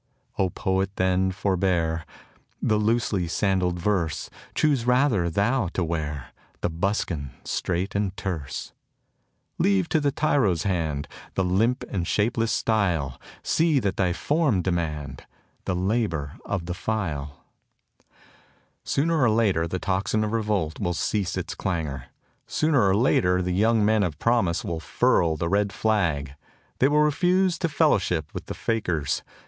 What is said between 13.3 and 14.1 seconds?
See that